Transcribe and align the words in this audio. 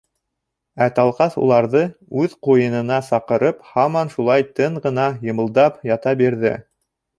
Ә 0.85 0.85
Талҡаҫ, 0.99 1.35
уларҙы 1.47 1.83
үҙ 2.21 2.33
ҡуйынына 2.47 2.97
саҡырып, 3.11 3.61
һаман 3.75 4.13
шулай 4.15 4.49
тын 4.63 4.83
ғына 4.89 5.07
йымылдап 5.29 5.81
ята 5.95 6.19
бирҙе. 6.25 6.57